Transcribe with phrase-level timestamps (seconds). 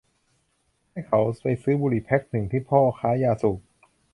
[1.07, 3.59] เขาไปซื้อบุหรี่แพ็คนึงที่พ่อค้ายาสูบ